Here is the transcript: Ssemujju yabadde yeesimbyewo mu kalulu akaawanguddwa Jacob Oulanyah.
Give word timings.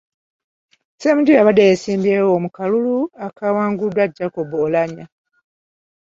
Ssemujju 0.93 1.33
yabadde 1.37 1.63
yeesimbyewo 1.69 2.33
mu 2.43 2.49
kalulu 2.57 2.95
akaawanguddwa 3.25 4.03
Jacob 4.15 4.49
Oulanyah. 4.59 5.09